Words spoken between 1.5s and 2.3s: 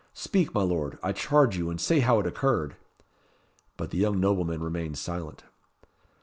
you, and say how it